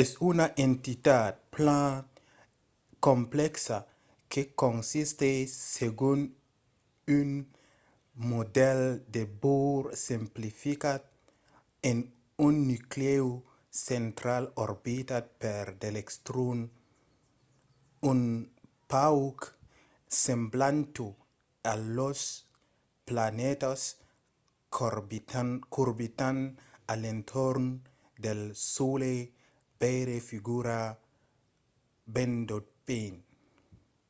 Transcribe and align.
es 0.00 0.10
una 0.30 0.46
entitat 0.66 1.34
plan 1.54 2.02
complèxa 3.06 3.78
que 4.32 4.42
consistís 4.64 5.50
segon 5.78 6.20
un 7.18 7.30
modèl 8.30 8.80
de 9.14 9.22
bohr 9.42 9.82
simplificat 10.08 11.02
en 11.90 11.98
un 12.46 12.54
nuclèu 12.70 13.24
central 13.88 14.44
orbitat 14.66 15.24
per 15.42 15.62
d’electrons 15.80 16.64
un 18.12 18.20
pauc 18.92 19.38
semblanta 20.26 21.06
a 21.72 21.74
las 21.96 22.20
planetas 23.08 23.80
qu'orbitan 25.74 26.36
a 26.92 26.94
l'entorn 27.02 27.66
del 28.24 28.40
solelh- 28.74 29.24
veire 29.82 30.18
figura 30.30 30.78
1.1 32.08 33.24